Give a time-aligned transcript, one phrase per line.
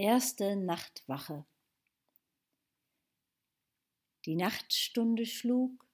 [0.00, 1.44] Erste Nachtwache.
[4.26, 5.84] Die Nachtstunde schlug,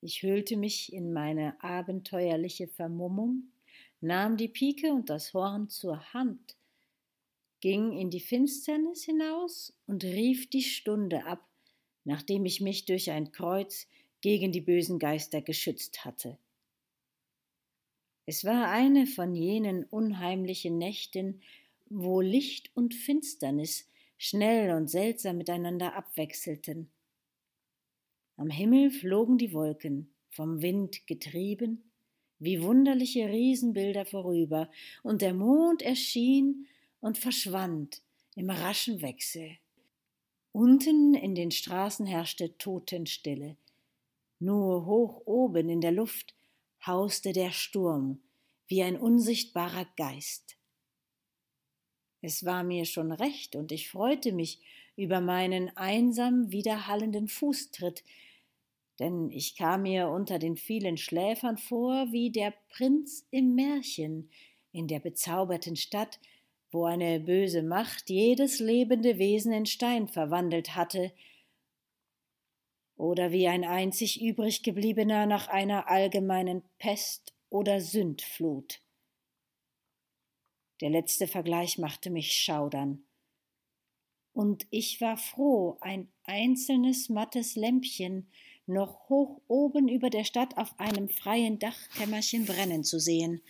[0.00, 3.52] ich hüllte mich in meine abenteuerliche Vermummung,
[4.00, 6.56] nahm die Pike und das Horn zur Hand,
[7.60, 11.46] ging in die Finsternis hinaus und rief die Stunde ab,
[12.04, 13.86] nachdem ich mich durch ein Kreuz
[14.22, 16.38] gegen die bösen Geister geschützt hatte.
[18.24, 21.42] Es war eine von jenen unheimlichen Nächten,
[21.88, 23.88] wo Licht und Finsternis
[24.18, 26.90] schnell und seltsam miteinander abwechselten.
[28.36, 31.90] Am Himmel flogen die Wolken, vom Wind getrieben,
[32.38, 34.70] wie wunderliche Riesenbilder vorüber,
[35.02, 36.66] und der Mond erschien
[37.00, 38.02] und verschwand
[38.34, 39.58] im raschen Wechsel.
[40.52, 43.56] Unten in den Straßen herrschte Totenstille.
[44.38, 46.34] Nur hoch oben in der Luft
[46.86, 48.20] hauste der Sturm
[48.66, 50.56] wie ein unsichtbarer Geist.
[52.26, 54.58] Es war mir schon recht, und ich freute mich
[54.96, 58.02] über meinen einsam widerhallenden Fußtritt,
[58.98, 64.30] denn ich kam mir unter den vielen Schläfern vor wie der Prinz im Märchen
[64.72, 66.18] in der bezauberten Stadt,
[66.70, 71.12] wo eine böse Macht jedes lebende Wesen in Stein verwandelt hatte,
[72.96, 78.80] oder wie ein einzig übrig gebliebener nach einer allgemeinen Pest oder Sündflut.
[80.84, 83.06] Der letzte Vergleich machte mich schaudern.
[84.34, 88.28] Und ich war froh, ein einzelnes mattes Lämpchen
[88.66, 93.40] noch hoch oben über der Stadt auf einem freien Dachkämmerchen brennen zu sehen.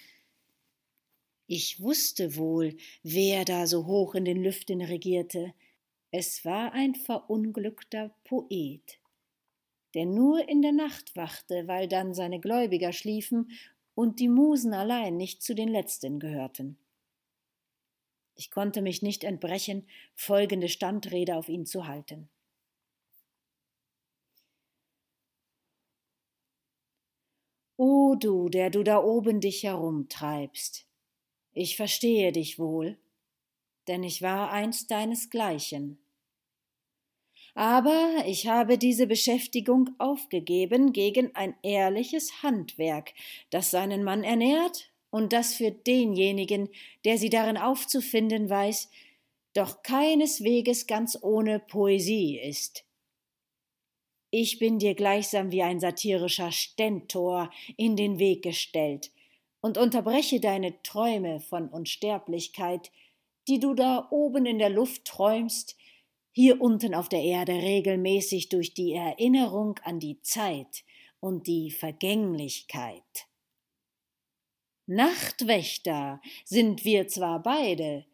[1.48, 5.54] Ich wusste wohl, wer da so hoch in den Lüften regierte.
[6.12, 9.00] Es war ein verunglückter Poet,
[9.94, 13.50] der nur in der Nacht wachte, weil dann seine Gläubiger schliefen
[13.96, 16.78] und die Musen allein nicht zu den letzten gehörten.
[18.36, 22.28] Ich konnte mich nicht entbrechen, folgende Standrede auf ihn zu halten.
[27.76, 30.86] O du, der du da oben dich herumtreibst,
[31.52, 32.98] ich verstehe dich wohl,
[33.88, 35.98] denn ich war einst deinesgleichen.
[37.54, 43.12] Aber ich habe diese Beschäftigung aufgegeben gegen ein ehrliches Handwerk,
[43.50, 46.68] das seinen Mann ernährt und das für denjenigen,
[47.04, 48.90] der sie darin aufzufinden weiß,
[49.52, 52.84] doch keinesweges ganz ohne Poesie ist.
[54.32, 59.12] Ich bin dir gleichsam wie ein satirischer Stentor in den Weg gestellt
[59.60, 62.90] und unterbreche deine Träume von Unsterblichkeit,
[63.46, 65.76] die du da oben in der Luft träumst,
[66.32, 70.82] hier unten auf der Erde regelmäßig durch die Erinnerung an die Zeit
[71.20, 73.28] und die Vergänglichkeit.
[74.86, 78.04] Nachtwächter sind wir zwar beide.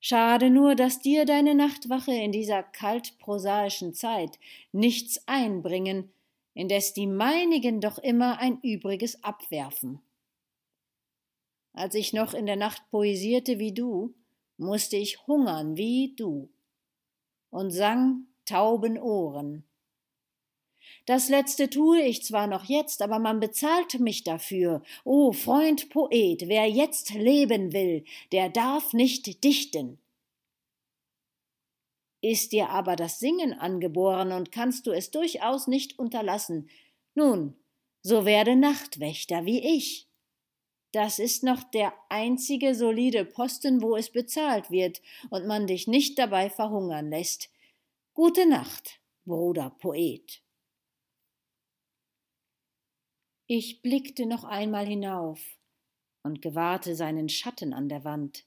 [0.00, 4.38] Schade nur, dass dir deine Nachtwache in dieser kalt prosaischen Zeit
[4.70, 6.12] nichts einbringen,
[6.54, 10.00] indes die meinigen doch immer ein übriges abwerfen.
[11.72, 14.14] Als ich noch in der Nacht poesierte wie du,
[14.56, 16.50] musste ich hungern wie du
[17.50, 19.67] und sang tauben Ohren.
[21.08, 24.82] Das letzte tue ich zwar noch jetzt, aber man bezahlt mich dafür.
[25.04, 29.98] O Freund Poet, wer jetzt leben will, der darf nicht dichten.
[32.20, 36.68] Ist dir aber das Singen angeboren und kannst du es durchaus nicht unterlassen,
[37.14, 37.56] nun,
[38.02, 40.08] so werde Nachtwächter wie ich.
[40.92, 46.18] Das ist noch der einzige solide Posten, wo es bezahlt wird und man dich nicht
[46.18, 47.48] dabei verhungern lässt.
[48.12, 50.42] Gute Nacht, Bruder Poet.
[53.50, 55.40] Ich blickte noch einmal hinauf
[56.22, 58.44] und gewahrte seinen Schatten an der Wand.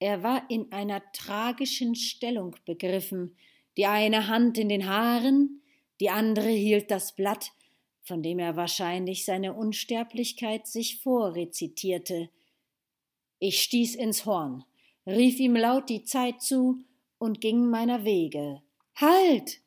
[0.00, 3.36] Er war in einer tragischen Stellung begriffen,
[3.76, 5.62] die eine Hand in den Haaren,
[6.00, 7.52] die andere hielt das Blatt,
[8.02, 12.28] von dem er wahrscheinlich seine Unsterblichkeit sich vorrezitierte.
[13.38, 14.64] Ich stieß ins Horn,
[15.06, 16.84] rief ihm laut die Zeit zu
[17.18, 18.60] und ging meiner Wege.
[18.96, 19.60] Halt!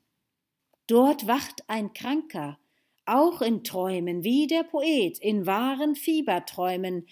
[0.85, 2.59] Dort wacht ein Kranker,
[3.09, 7.07] auch in Träumen, wie der Poet, in wahren Fieberträumen.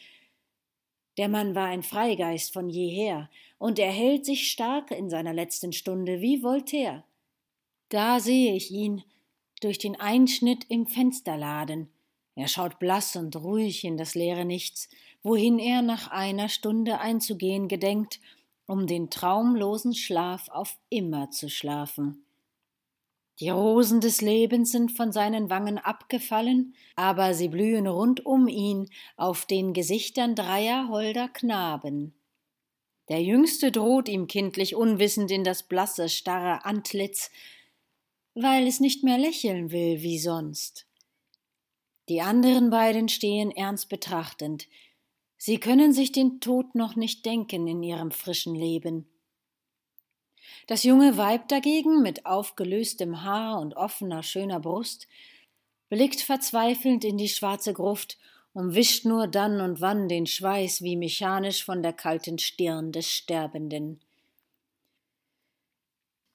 [1.17, 5.73] Der Mann war ein Freigeist von jeher, und er hält sich stark in seiner letzten
[5.73, 7.03] Stunde wie Voltaire.
[7.89, 9.03] Da sehe ich ihn
[9.61, 11.89] durch den Einschnitt im Fensterladen.
[12.35, 14.89] Er schaut blass und ruhig in das leere Nichts,
[15.23, 18.19] wohin er nach einer Stunde einzugehen gedenkt,
[18.67, 22.26] um den traumlosen Schlaf auf immer zu schlafen.
[23.39, 28.89] Die Rosen des Lebens sind von seinen Wangen abgefallen, aber sie blühen rund um ihn
[29.16, 32.16] auf den Gesichtern dreier holder Knaben.
[33.10, 37.30] Der Jüngste droht ihm kindlich unwissend in das blasse, starre Antlitz,
[38.34, 40.88] weil es nicht mehr lächeln will wie sonst.
[42.10, 44.68] Die anderen beiden stehen ernst betrachtend.
[45.38, 49.07] Sie können sich den Tod noch nicht denken in ihrem frischen Leben.
[50.67, 55.07] Das junge Weib dagegen, mit aufgelöstem Haar und offener, schöner Brust,
[55.89, 58.17] blickt verzweifelnd in die schwarze Gruft
[58.53, 63.09] und wischt nur dann und wann den Schweiß wie mechanisch von der kalten Stirn des
[63.09, 64.01] Sterbenden.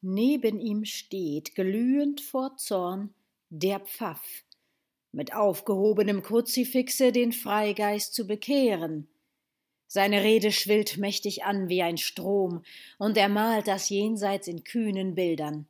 [0.01, 3.15] Neben ihm steht, glühend vor Zorn,
[3.51, 4.45] der Pfaff,
[5.13, 9.09] mit aufgehobenem Kruzifixe den Freigeist zu bekehren.
[9.95, 12.63] Seine Rede schwillt mächtig an wie ein Strom,
[12.97, 15.67] und er malt das Jenseits in kühnen Bildern.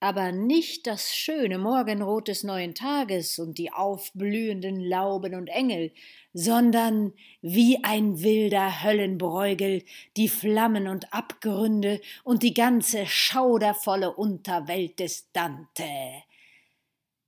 [0.00, 5.92] Aber nicht das schöne Morgenrot des neuen Tages und die aufblühenden Lauben und Engel,
[6.32, 7.12] sondern
[7.42, 9.84] wie ein wilder Höllenbräugel
[10.16, 16.24] die Flammen und Abgründe und die ganze schaudervolle Unterwelt des Dante.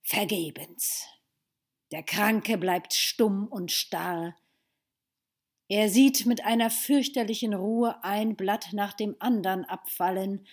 [0.03, 1.07] Vergebens.
[1.93, 4.35] Der Kranke bleibt stumm und starr.
[5.69, 10.47] Er sieht mit einer fürchterlichen Ruhe ein Blatt nach dem andern abfallen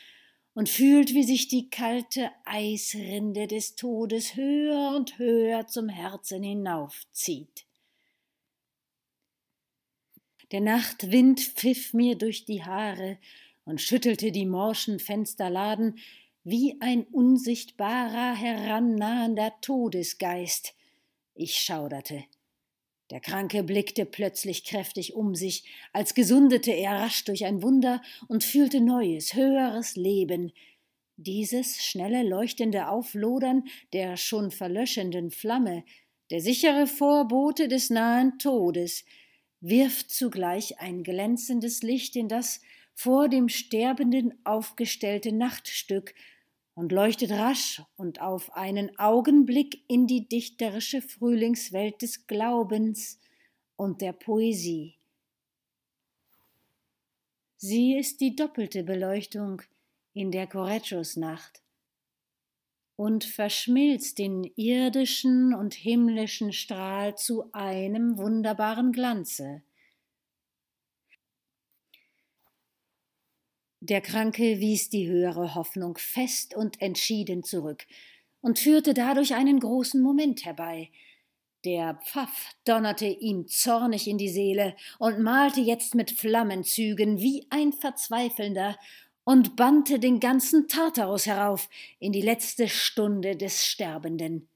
[0.56, 7.66] und fühlt, wie sich die kalte Eisrinde des Todes höher und höher zum Herzen hinaufzieht.
[10.52, 13.18] Der Nachtwind pfiff mir durch die Haare
[13.66, 15.98] und schüttelte die morschen Fensterladen
[16.44, 20.76] wie ein unsichtbarer, herannahender Todesgeist,
[21.34, 22.26] ich schauderte.
[23.14, 28.44] Der Kranke blickte plötzlich kräftig um sich, als gesundete er rasch durch ein Wunder und
[28.44, 30.52] fühlte neues, höheres Leben.
[31.16, 35.84] Dieses schnelle, leuchtende Auflodern der schon verlöschenden Flamme,
[36.32, 39.06] der sichere Vorbote des nahen Todes,
[39.62, 42.62] wirft zugleich ein glänzendes Licht in das
[42.96, 46.16] vor dem Sterbenden aufgestellte Nachtstück,
[46.76, 53.20] und leuchtet rasch und auf einen Augenblick in die dichterische Frühlingswelt des Glaubens
[53.76, 54.98] und der Poesie.
[57.58, 59.62] Sie ist die doppelte Beleuchtung
[60.14, 61.62] in der Correggios-Nacht
[62.96, 69.64] und verschmilzt den irdischen und himmlischen Strahl zu einem wunderbaren Glanze.
[73.86, 77.86] Der Kranke wies die höhere Hoffnung fest und entschieden zurück
[78.40, 80.90] und führte dadurch einen großen Moment herbei.
[81.66, 87.74] Der Pfaff donnerte ihm zornig in die Seele und malte jetzt mit Flammenzügen wie ein
[87.74, 88.80] Verzweifelnder
[89.26, 91.70] und bannte den ganzen Tartarus herauf
[92.00, 94.48] in die letzte Stunde des Sterbenden.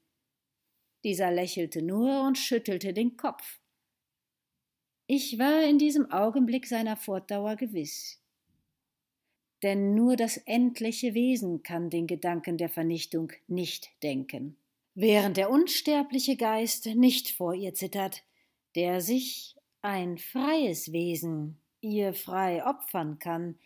[1.04, 3.58] Dieser lächelte nur und schüttelte den Kopf.
[5.06, 8.22] Ich war in diesem Augenblick seiner Fortdauer gewiss
[9.62, 14.56] denn nur das endliche Wesen kann den Gedanken der Vernichtung nicht denken.
[14.94, 18.24] Während der unsterbliche Geist nicht vor ihr zittert,
[18.74, 23.58] der sich ein freies Wesen ihr frei opfern kann,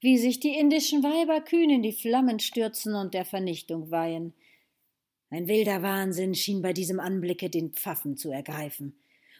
[0.00, 4.34] wie sich die indischen Weiber kühn in die Flammen stürzen und der Vernichtung weihen.
[5.30, 8.96] Ein wilder Wahnsinn schien bei diesem Anblicke den Pfaffen zu ergreifen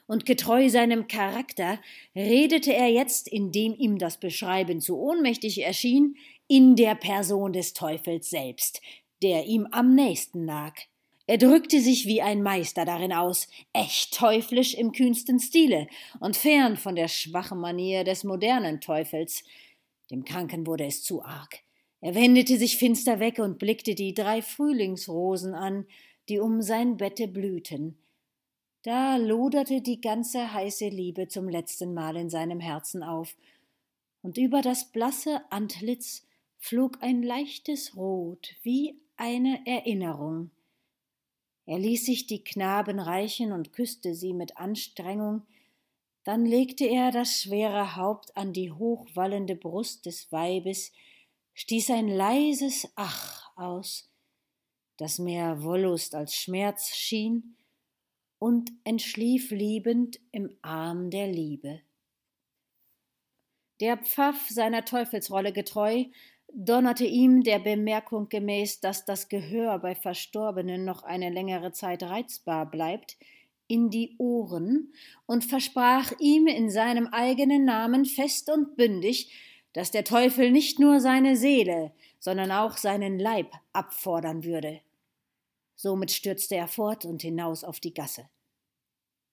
[0.07, 1.79] und getreu seinem Charakter
[2.15, 6.15] redete er jetzt, indem ihm das Beschreiben zu ohnmächtig erschien,
[6.47, 8.81] in der Person des Teufels selbst,
[9.23, 10.73] der ihm am nächsten lag.
[11.27, 15.87] Er drückte sich wie ein Meister darin aus, echt teuflisch im kühnsten Stile
[16.19, 19.43] und fern von der schwachen Manier des modernen Teufels.
[20.11, 21.61] Dem Kranken wurde es zu arg.
[21.99, 25.87] Er wendete sich finster weg und blickte die drei Frühlingsrosen an,
[26.29, 27.97] die um sein Bette blühten.
[28.85, 33.35] Da loderte die ganze heiße Liebe zum letzten Mal in seinem Herzen auf,
[34.21, 36.23] und über das blasse Antlitz
[36.59, 40.51] flog ein leichtes Rot wie eine Erinnerung.
[41.65, 45.41] Er ließ sich die Knaben reichen und küsste sie mit Anstrengung,
[46.23, 50.91] dann legte er das schwere Haupt an die hochwallende Brust des Weibes,
[51.55, 54.11] stieß ein leises Ach aus,
[54.97, 57.55] das mehr Wollust als Schmerz schien,
[58.39, 61.81] und entschlief liebend im Arm der Liebe.
[63.81, 66.05] Der Pfaff seiner Teufelsrolle getreu,
[66.53, 72.69] donnerte ihm der Bemerkung gemäß, dass das Gehör bei Verstorbenen noch eine längere Zeit reizbar
[72.69, 73.17] bleibt,
[73.67, 74.93] in die Ohren
[75.25, 79.31] und versprach ihm in seinem eigenen Namen fest und bündig,
[79.73, 84.79] dass der Teufel nicht nur seine Seele, sondern auch seinen Leib abfordern würde.
[85.75, 88.29] Somit stürzte er fort und hinaus auf die Gasse.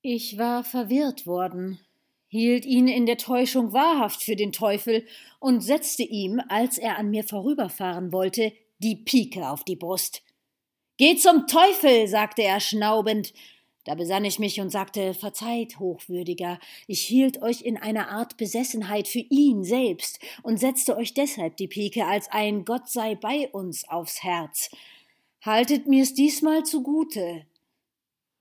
[0.00, 1.78] Ich war verwirrt worden.
[2.26, 5.06] hielt ihn in der Täuschung wahrhaft für den Teufel
[5.38, 10.22] und setzte ihm, als er an mir vorüberfahren wollte, die Pike auf die Brust.
[10.96, 13.32] Geh zum Teufel, sagte er schnaubend.
[13.84, 19.08] Da besann ich mich und sagte, verzeiht, Hochwürdiger, ich hielt euch in einer Art Besessenheit
[19.08, 23.88] für ihn selbst und setzte euch deshalb die Pike als ein Gott sei bei uns
[23.88, 24.70] aufs Herz.
[25.44, 27.46] Haltet mir's diesmal zugute.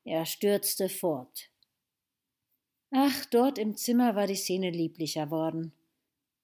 [0.03, 1.50] Er stürzte fort.
[2.91, 5.72] Ach, dort im Zimmer war die Szene lieblicher worden.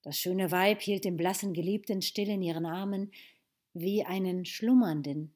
[0.01, 3.11] Das schöne Weib hielt den blassen Geliebten still in ihren Armen,
[3.73, 5.31] wie einen Schlummernden.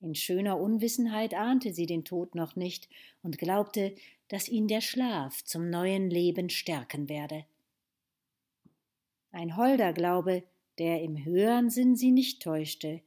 [0.00, 2.88] In schöner Unwissenheit ahnte sie den Tod noch nicht
[3.24, 3.96] und glaubte,
[4.28, 7.46] dass ihn der Schlaf zum neuen Leben stärken werde.
[9.32, 10.44] Ein holder Glaube,
[10.78, 13.02] der im höheren Sinn sie nicht täuschte.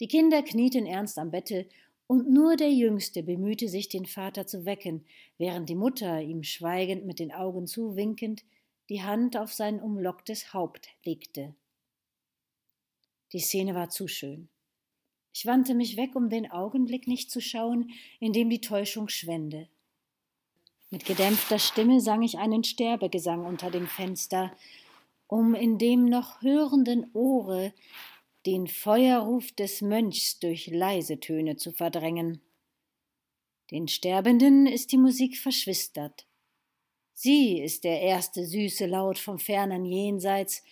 [0.00, 1.68] Die Kinder knieten ernst am Bette
[2.06, 5.04] und nur der Jüngste bemühte sich, den Vater zu wecken,
[5.38, 8.42] während die Mutter ihm schweigend mit den Augen zuwinkend
[8.88, 11.54] die Hand auf sein umlocktes Haupt legte.
[13.32, 14.48] Die Szene war zu schön.
[15.32, 19.68] Ich wandte mich weg, um den Augenblick nicht zu schauen, in dem die Täuschung schwände.
[20.90, 24.50] Mit gedämpfter Stimme sang ich einen Sterbegesang unter dem Fenster,
[25.28, 27.72] um in dem noch hörenden Ohre
[28.46, 32.40] den Feuerruf des Mönchs durch leise Töne zu verdrängen.
[33.70, 36.26] Den Sterbenden ist die Musik verschwistert.
[37.12, 40.62] Sie ist der erste süße Laut vom fernen Jenseits,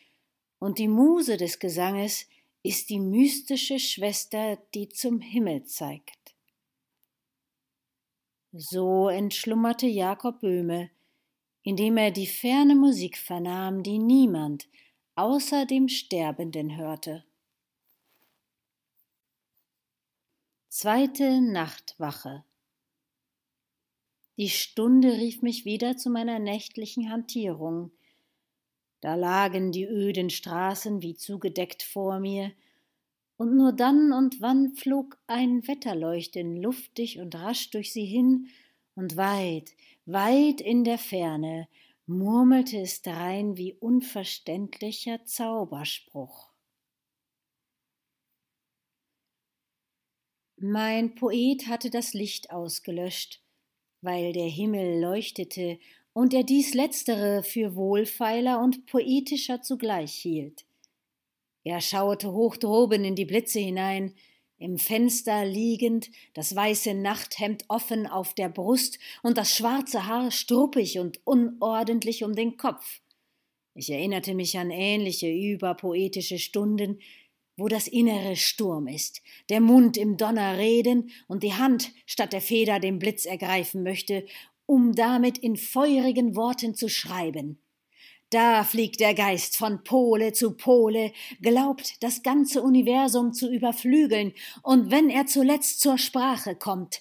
[0.60, 2.26] und die Muse des Gesanges
[2.62, 6.34] ist die mystische Schwester, die zum Himmel zeigt.
[8.52, 10.90] So entschlummerte Jakob Böhme,
[11.62, 14.68] indem er die ferne Musik vernahm, die niemand
[15.14, 17.27] außer dem Sterbenden hörte.
[20.70, 22.44] Zweite Nachtwache.
[24.36, 27.90] Die Stunde rief mich wieder zu meiner nächtlichen Hantierung.
[29.00, 32.52] Da lagen die öden Straßen wie zugedeckt vor mir,
[33.38, 38.48] und nur dann und wann flog ein Wetterleuchten luftig und rasch durch sie hin,
[38.94, 39.70] und weit,
[40.04, 41.66] weit in der Ferne
[42.04, 46.47] murmelte es drein wie unverständlicher Zauberspruch.
[50.60, 53.40] Mein Poet hatte das Licht ausgelöscht,
[54.00, 55.78] weil der Himmel leuchtete
[56.12, 60.64] und er dies letztere für wohlfeiler und poetischer zugleich hielt.
[61.62, 64.14] Er schauete hoch droben in die Blitze hinein,
[64.56, 70.98] im Fenster liegend, das weiße Nachthemd offen auf der Brust und das schwarze Haar struppig
[70.98, 73.00] und unordentlich um den Kopf.
[73.74, 76.98] Ich erinnerte mich an ähnliche überpoetische Stunden,
[77.58, 82.40] wo das Innere Sturm ist, der Mund im Donner reden und die Hand statt der
[82.40, 84.24] Feder den Blitz ergreifen möchte,
[84.64, 87.58] um damit in feurigen Worten zu schreiben.
[88.30, 94.90] Da fliegt der Geist von Pole zu Pole, glaubt, das ganze Universum zu überflügeln, und
[94.90, 97.00] wenn er zuletzt zur Sprache kommt,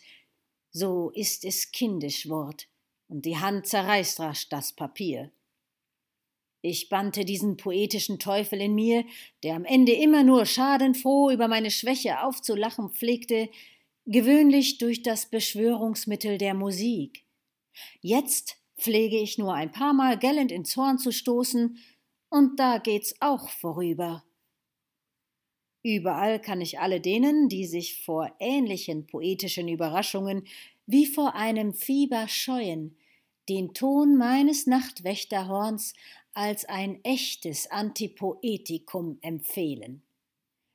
[0.72, 2.68] so ist es kindisch Wort,
[3.10, 5.32] und die Hand zerreißt rasch das Papier.
[6.70, 9.06] Ich bannte diesen poetischen Teufel in mir,
[9.42, 13.50] der am Ende immer nur schadenfroh über meine Schwäche aufzulachen pflegte,
[14.06, 17.24] gewöhnlich durch das Beschwörungsmittel der Musik.
[18.02, 21.78] Jetzt pflege ich nur ein paar Mal gellend ins Horn zu stoßen,
[22.30, 24.26] und da geht's auch vorüber.
[25.84, 30.46] Überall kann ich alle denen, die sich vor ähnlichen poetischen Überraschungen
[30.86, 32.98] wie vor einem Fieber scheuen,
[33.48, 35.94] den Ton meines Nachtwächterhorns
[36.38, 40.04] als ein echtes Antipoetikum empfehlen.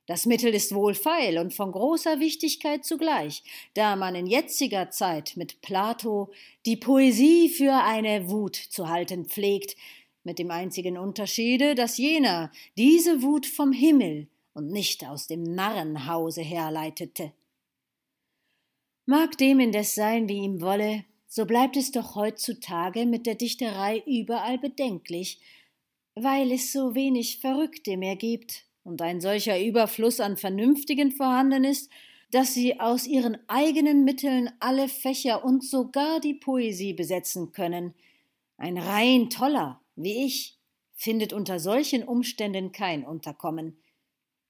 [0.05, 3.41] Das Mittel ist wohlfeil und von großer Wichtigkeit zugleich,
[3.73, 6.29] da man in jetziger Zeit mit Plato
[6.65, 9.77] die Poesie für eine Wut zu halten pflegt,
[10.25, 16.41] mit dem einzigen Unterschiede, dass jener diese Wut vom Himmel und nicht aus dem Narrenhause
[16.41, 17.31] herleitete.
[19.05, 21.05] Mag dem indes sein, wie ihm wolle,
[21.35, 25.39] so bleibt es doch heutzutage mit der Dichterei überall bedenklich,
[26.13, 31.89] weil es so wenig Verrückte mehr gibt und ein solcher Überfluss an Vernünftigen vorhanden ist,
[32.29, 37.95] dass sie aus ihren eigenen Mitteln alle Fächer und sogar die Poesie besetzen können.
[38.57, 40.59] Ein rein toller, wie ich,
[40.93, 43.81] findet unter solchen Umständen kein Unterkommen.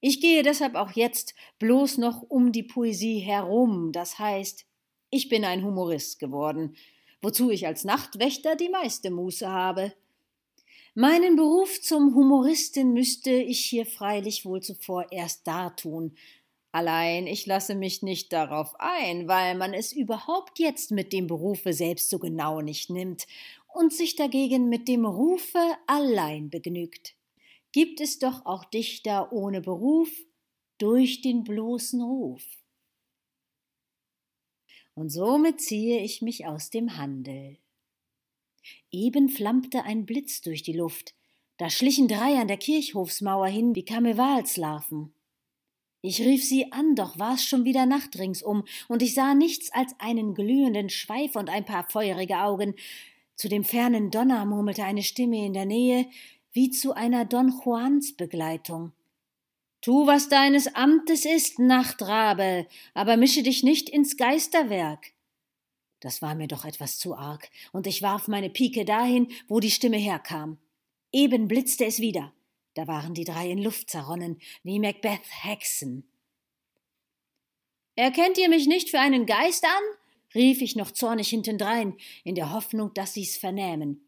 [0.02, 4.66] Ich gehe deshalb auch jetzt bloß noch um die Poesie herum, das heißt,
[5.14, 6.74] ich bin ein Humorist geworden,
[7.22, 9.92] wozu ich als Nachtwächter die meiste Muße habe.
[10.94, 16.16] Meinen Beruf zum Humoristen müsste ich hier freilich wohl zuvor erst dartun.
[16.72, 21.72] Allein ich lasse mich nicht darauf ein, weil man es überhaupt jetzt mit dem Berufe
[21.72, 23.28] selbst so genau nicht nimmt
[23.72, 27.14] und sich dagegen mit dem Rufe allein begnügt.
[27.70, 30.10] Gibt es doch auch Dichter ohne Beruf
[30.78, 32.42] durch den bloßen Ruf.
[34.94, 37.58] Und somit ziehe ich mich aus dem Handel.
[38.90, 41.14] Eben flammte ein Blitz durch die Luft,
[41.56, 45.12] da schlichen drei an der Kirchhofsmauer hin wie Karnevalslarven.
[46.00, 49.94] Ich rief sie an, doch war's schon wieder Nacht ringsum, und ich sah nichts als
[49.98, 52.74] einen glühenden Schweif und ein paar feurige Augen.
[53.36, 56.06] Zu dem fernen Donner murmelte eine Stimme in der Nähe,
[56.52, 58.92] wie zu einer Don Juans Begleitung.
[59.84, 65.12] Tu, was deines Amtes ist, Nachtrabe, aber mische dich nicht ins Geisterwerk.
[66.00, 69.70] Das war mir doch etwas zu arg, und ich warf meine Pike dahin, wo die
[69.70, 70.56] Stimme herkam.
[71.12, 72.32] Eben blitzte es wieder.
[72.72, 76.08] Da waren die drei in Luft zerronnen, wie Macbeth Hexen.
[77.94, 79.98] Erkennt ihr mich nicht für einen Geist an?
[80.34, 84.03] rief ich noch zornig hintendrein, in der Hoffnung, dass sie's vernähmen.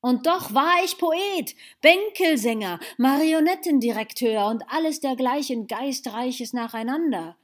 [0.00, 7.36] Und doch war ich Poet, Bänkelsänger, Marionettendirekteur und alles dergleichen Geistreiches nacheinander.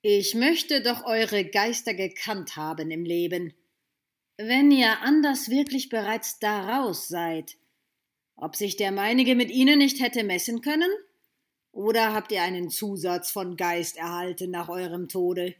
[0.00, 3.54] Ich möchte doch eure Geister gekannt haben im Leben.
[4.36, 7.56] Wenn ihr anders wirklich bereits daraus seid,
[8.36, 10.90] ob sich der meinige mit ihnen nicht hätte messen können?
[11.70, 15.54] Oder habt ihr einen Zusatz von Geist erhalten nach eurem Tode,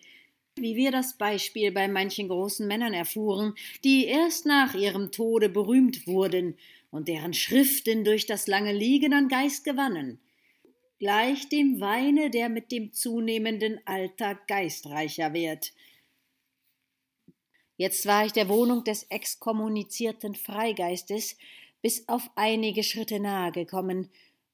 [0.56, 6.06] wie wir das Beispiel bei manchen großen Männern erfuhren, die erst nach ihrem Tode berühmt
[6.06, 6.56] wurden
[6.90, 10.20] und deren Schriften durch das lange Liegen an Geist gewannen,
[11.00, 15.73] gleich dem Weine, der mit dem zunehmenden Alter geistreicher wird.
[17.76, 21.37] Jetzt war ich der Wohnung des exkommunizierten Freigeistes
[21.82, 24.08] bis auf einige Schritte nahe gekommen.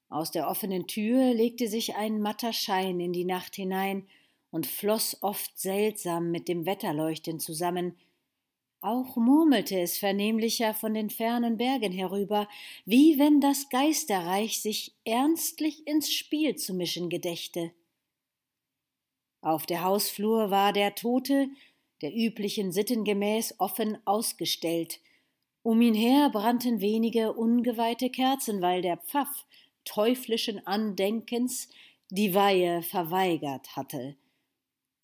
[0.09, 4.07] Aus der offenen Tür legte sich ein matter Schein in die Nacht hinein,
[4.51, 7.97] und floss oft seltsam mit dem Wetterleuchten zusammen.
[8.81, 12.47] Auch murmelte es vernehmlicher von den fernen Bergen herüber,
[12.85, 17.71] wie wenn das Geisterreich sich ernstlich ins Spiel zu mischen gedächte.
[19.41, 21.49] Auf der Hausflur war der Tote,
[22.01, 24.99] der üblichen Sitten gemäß, offen ausgestellt.
[25.63, 29.45] Um ihn her brannten wenige ungeweihte Kerzen, weil der Pfaff
[29.85, 31.69] teuflischen Andenkens
[32.09, 34.15] die Weihe verweigert hatte.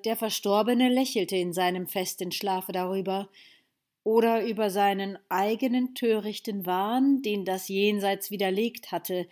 [0.07, 3.27] Der Verstorbene lächelte in seinem festen Schlafe darüber,
[4.05, 9.27] oder über seinen eigenen törichten Wahn, den das Jenseits widerlegt hatte,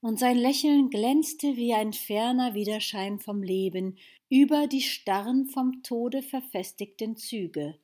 [0.00, 3.96] und sein Lächeln glänzte wie ein ferner Widerschein vom Leben
[4.28, 7.78] über die starren vom Tode verfestigten Züge.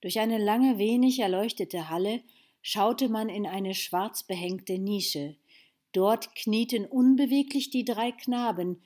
[0.00, 2.24] Durch eine lange, wenig erleuchtete Halle
[2.60, 5.36] schaute man in eine schwarz behängte Nische.
[5.92, 8.82] Dort knieten unbeweglich die drei Knaben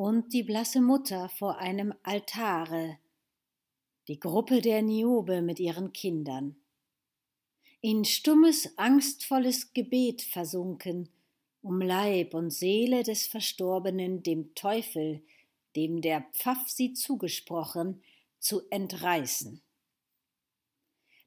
[0.00, 2.96] und die blasse Mutter vor einem Altare,
[4.08, 6.56] die Gruppe der Niobe mit ihren Kindern.
[7.82, 11.10] In stummes, angstvolles Gebet versunken,
[11.60, 15.22] um Leib und Seele des Verstorbenen dem Teufel,
[15.76, 18.02] dem der Pfaff sie zugesprochen,
[18.38, 19.60] zu entreißen.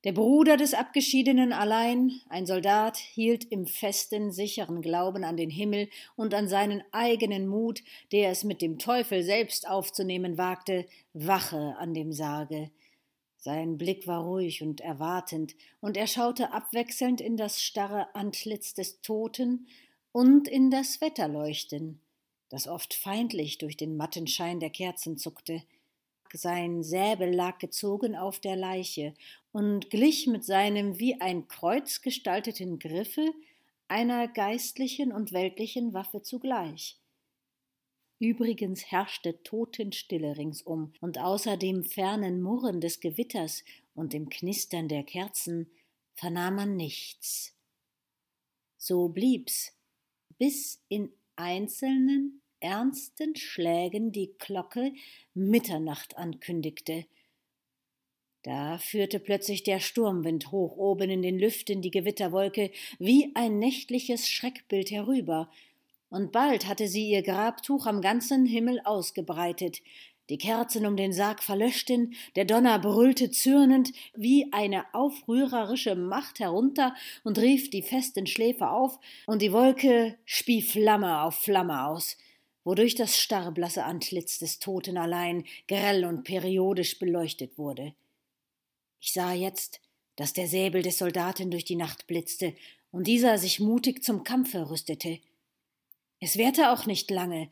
[0.04, 5.88] Der Bruder des Abgeschiedenen allein, ein Soldat, hielt im festen, sicheren Glauben an den Himmel
[6.18, 11.94] und an seinen eigenen Mut, der es mit dem Teufel selbst aufzunehmen wagte, Wache an
[11.94, 12.70] dem Sarge.
[13.38, 19.00] Sein Blick war ruhig und erwartend, und er schaute abwechselnd in das starre Antlitz des
[19.00, 19.68] Toten
[20.12, 22.02] und in das Wetterleuchten,
[22.50, 25.64] das oft feindlich durch den matten Schein der Kerzen zuckte
[26.36, 29.14] sein Säbel lag gezogen auf der Leiche
[29.54, 33.32] und glich mit seinem wie ein Kreuz gestalteten Griffe
[33.88, 37.00] einer geistlichen und weltlichen Waffe zugleich.
[38.20, 43.64] Übrigens herrschte Totenstille ringsum, und außer dem fernen Murren des Gewitters
[43.94, 45.70] und dem Knistern der Kerzen
[46.14, 47.54] vernahm man nichts.
[48.78, 49.78] So blieb's,
[50.38, 54.94] bis in einzelnen ernsten Schlägen die Glocke
[55.34, 57.06] Mitternacht ankündigte.
[58.44, 64.30] Da führte plötzlich der Sturmwind hoch oben in den Lüften die Gewitterwolke wie ein nächtliches
[64.30, 65.50] Schreckbild herüber,
[66.10, 69.82] und bald hatte sie ihr Grabtuch am ganzen Himmel ausgebreitet,
[70.30, 76.94] die Kerzen um den Sarg verlöschten, der Donner brüllte zürnend wie eine aufrührerische Macht herunter
[77.24, 82.18] und rief die festen Schläfer auf, und die Wolke spie Flamme auf Flamme aus
[82.64, 87.94] wodurch das starrblasse Antlitz des Toten allein grell und periodisch beleuchtet wurde.
[89.06, 89.82] Ich sah jetzt,
[90.16, 92.56] dass der Säbel des Soldaten durch die Nacht blitzte
[92.90, 95.20] und dieser sich mutig zum Kampfe rüstete.
[96.22, 97.50] Es währte auch nicht lange,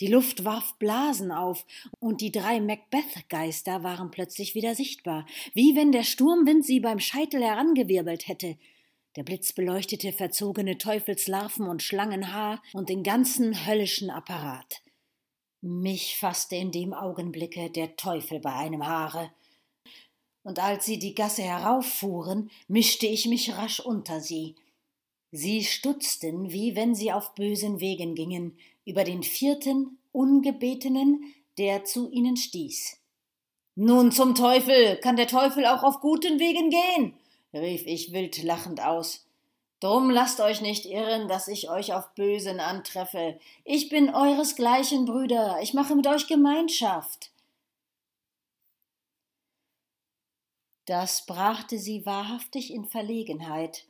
[0.00, 1.64] Die Luft warf Blasen auf,
[2.00, 7.42] und die drei Macbeth-Geister waren plötzlich wieder sichtbar, wie wenn der Sturmwind sie beim Scheitel
[7.42, 8.58] herangewirbelt hätte.
[9.16, 14.82] Der Blitz beleuchtete verzogene Teufelslarven und Schlangenhaar und den ganzen höllischen Apparat.
[15.62, 19.30] Mich fasste in dem Augenblicke der Teufel bei einem Haare.
[20.42, 24.54] Und als sie die Gasse herauffuhren, mischte ich mich rasch unter sie.
[25.32, 31.24] Sie stutzten, wie wenn sie auf bösen Wegen gingen, über den vierten, ungebetenen,
[31.58, 32.96] der zu ihnen stieß.
[33.76, 37.14] Nun zum Teufel, kann der Teufel auch auf guten Wegen gehen?
[37.52, 39.26] rief ich wild lachend aus.
[39.80, 43.38] Drum lasst euch nicht irren, dass ich euch auf Bösen antreffe.
[43.64, 47.29] Ich bin euresgleichen Brüder, ich mache mit euch Gemeinschaft.
[50.90, 53.84] Das brachte sie wahrhaftig in Verlegenheit.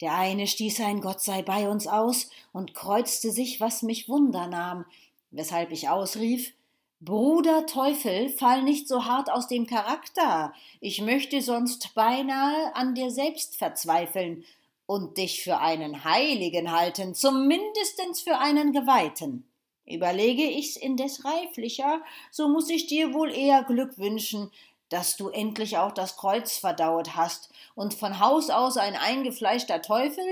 [0.00, 4.46] Der eine stieß ein Gott sei bei uns aus und kreuzte sich, was mich Wunder
[4.46, 4.86] nahm,
[5.30, 6.54] weshalb ich ausrief
[6.98, 13.10] Bruder Teufel, fall nicht so hart aus dem Charakter, ich möchte sonst beinahe an dir
[13.10, 14.42] selbst verzweifeln
[14.86, 19.44] und dich für einen Heiligen halten, zumindestens für einen Geweihten.
[19.84, 22.00] Überlege ich's indes reiflicher,
[22.30, 24.50] so muss ich dir wohl eher Glück wünschen,
[24.90, 30.24] dass du endlich auch das Kreuz verdauert hast und von Haus aus ein eingefleischter Teufel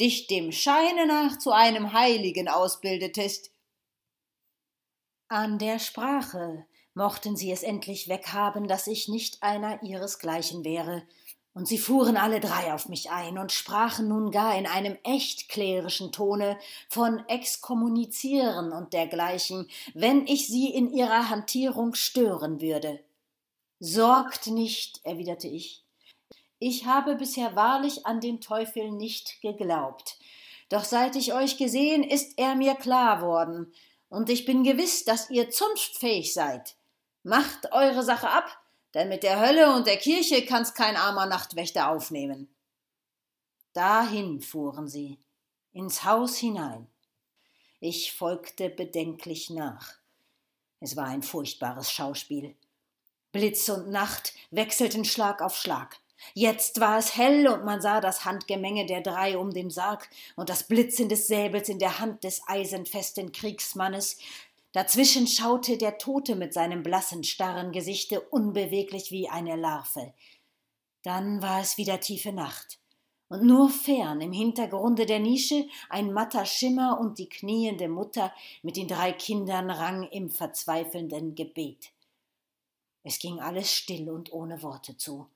[0.00, 3.52] dich dem Scheine nach zu einem Heiligen ausbildetest.
[5.28, 11.02] An der Sprache mochten sie es endlich weghaben, dass ich nicht einer ihresgleichen wäre,
[11.56, 15.48] und sie fuhren alle drei auf mich ein und sprachen nun gar in einem echt
[15.48, 16.58] klerischen Tone
[16.90, 23.00] von Exkommunizieren und dergleichen, wenn ich sie in ihrer Hantierung stören würde.
[23.78, 25.84] Sorgt nicht, erwiderte ich.
[26.58, 30.18] Ich habe bisher wahrlich an den Teufel nicht geglaubt.
[30.70, 33.72] Doch seit ich euch gesehen, ist er mir klar worden,
[34.08, 36.76] und ich bin gewiss, dass ihr zunftfähig seid.
[37.22, 38.48] Macht eure Sache ab,
[38.94, 42.48] denn mit der Hölle und der Kirche kann's kein armer Nachtwächter aufnehmen.
[43.74, 45.18] Dahin fuhren sie,
[45.72, 46.86] ins Haus hinein.
[47.80, 49.94] Ich folgte bedenklich nach.
[50.80, 52.56] Es war ein furchtbares Schauspiel.
[53.36, 55.98] Blitz und Nacht wechselten Schlag auf Schlag.
[56.32, 60.48] Jetzt war es hell und man sah das Handgemenge der drei um den Sarg und
[60.48, 64.16] das Blitzen des Säbels in der Hand des eisenfesten Kriegsmannes.
[64.72, 70.14] Dazwischen schaute der Tote mit seinem blassen, starren Gesichte unbeweglich wie eine Larve.
[71.02, 72.78] Dann war es wieder tiefe Nacht.
[73.28, 78.78] Und nur fern im Hintergrunde der Nische ein matter Schimmer und die kniende Mutter mit
[78.78, 81.90] den drei Kindern rang im verzweifelnden Gebet.
[83.06, 85.28] Es ging alles still und ohne Worte zu.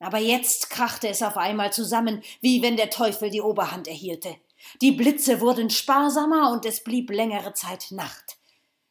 [0.00, 4.36] Aber jetzt krachte es auf einmal zusammen, wie wenn der Teufel die Oberhand erhielte.
[4.82, 8.36] Die Blitze wurden sparsamer und es blieb längere Zeit Nacht.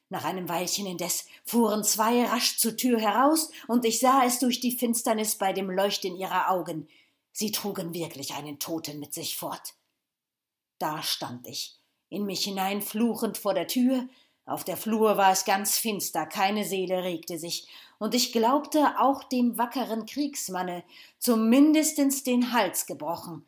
[0.10, 4.60] Nach einem Weilchen indes fuhren zwei rasch zur Tür heraus, und ich sah es durch
[4.60, 6.88] die Finsternis bei dem Leuchten ihrer Augen.
[7.32, 9.76] Sie trugen wirklich einen Toten mit sich fort.
[10.80, 11.80] Da stand ich,
[12.10, 14.08] in mich hinein fluchend vor der Tür,
[14.46, 19.24] auf der Flur war es ganz finster, keine Seele regte sich, und ich glaubte auch
[19.24, 20.84] dem wackeren Kriegsmanne
[21.18, 23.46] zumindestens den Hals gebrochen.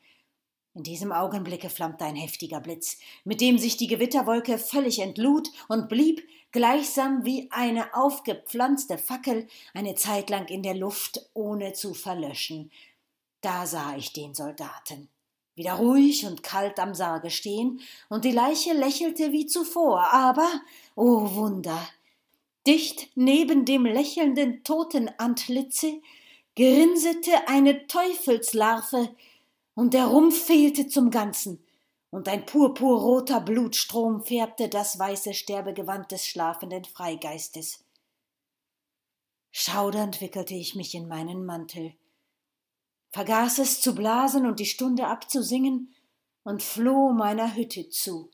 [0.73, 5.89] In diesem Augenblicke flammte ein heftiger Blitz, mit dem sich die Gewitterwolke völlig entlud und
[5.89, 12.71] blieb, gleichsam wie eine aufgepflanzte Fackel, eine Zeit lang in der Luft, ohne zu verlöschen.
[13.41, 15.09] Da sah ich den Soldaten
[15.55, 20.49] wieder ruhig und kalt am Sarge stehen, und die Leiche lächelte wie zuvor, aber,
[20.95, 21.87] o oh Wunder,
[22.67, 26.01] dicht neben dem lächelnden Totenantlitze
[26.55, 29.09] grinsete eine Teufelslarve,
[29.73, 31.63] und der Rumpf fehlte zum Ganzen,
[32.11, 37.83] und ein purpurroter Blutstrom färbte das weiße Sterbegewand des schlafenden Freigeistes.
[39.51, 41.93] Schaudernd wickelte ich mich in meinen Mantel
[43.15, 45.95] vergaß es zu blasen und die Stunde abzusingen
[46.43, 48.29] und floh meiner Hütte zu.